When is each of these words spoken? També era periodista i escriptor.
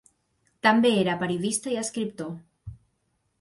També 0.67 0.91
era 1.01 1.17
periodista 1.19 1.75
i 1.75 1.79
escriptor. 1.83 2.33